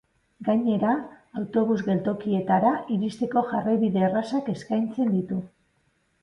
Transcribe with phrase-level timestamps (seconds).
[0.45, 0.93] Gainera,
[1.41, 5.41] autobus-geltokietara iristeko jarraibide errazak eskaintzen ditu.